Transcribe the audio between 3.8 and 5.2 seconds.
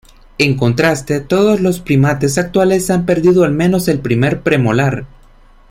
el primer premolar.